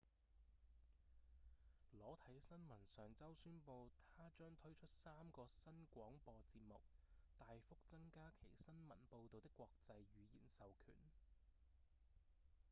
[1.91, 6.81] 裸體新聞上週宣布它將推出三個新廣播節目
[7.37, 10.95] 大幅增加其新聞報導的國際語言授權